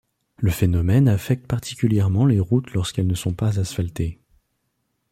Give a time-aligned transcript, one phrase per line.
[0.37, 4.19] Le phénomène affecte particulièrement les routes lorsqu'elles ne sont pas asphaltées.